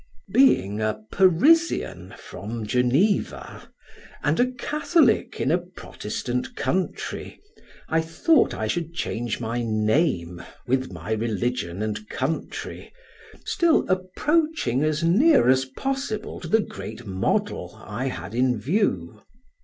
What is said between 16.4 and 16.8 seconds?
the